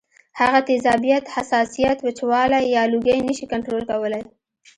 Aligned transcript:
هغه 0.39 0.59
تیزابیت، 0.69 1.25
حساسیت، 1.35 1.97
وچوالی 2.05 2.61
یا 2.75 2.83
لوګی 2.93 3.19
نشي 3.27 3.45
کنټرول 3.51 3.83
کولی 3.91 4.21